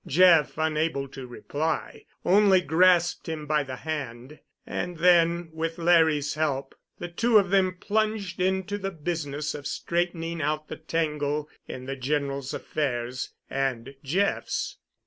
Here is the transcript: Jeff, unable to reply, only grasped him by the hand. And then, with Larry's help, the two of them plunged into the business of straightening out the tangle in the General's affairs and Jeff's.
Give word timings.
Jeff, 0.07 0.57
unable 0.57 1.07
to 1.07 1.27
reply, 1.27 2.03
only 2.25 2.59
grasped 2.59 3.29
him 3.29 3.45
by 3.45 3.61
the 3.61 3.75
hand. 3.75 4.39
And 4.65 4.97
then, 4.97 5.49
with 5.53 5.77
Larry's 5.77 6.33
help, 6.33 6.73
the 6.97 7.07
two 7.07 7.37
of 7.37 7.51
them 7.51 7.77
plunged 7.79 8.41
into 8.41 8.79
the 8.79 8.89
business 8.89 9.53
of 9.53 9.67
straightening 9.67 10.41
out 10.41 10.69
the 10.69 10.77
tangle 10.77 11.47
in 11.67 11.85
the 11.85 11.95
General's 11.95 12.51
affairs 12.51 13.29
and 13.47 13.93
Jeff's. 14.03 14.77